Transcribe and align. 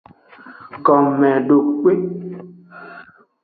Gomedokpe. 0.83 1.93